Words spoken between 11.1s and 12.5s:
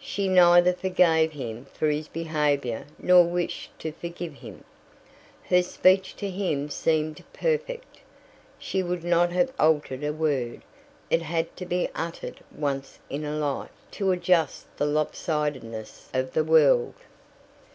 It had to be uttered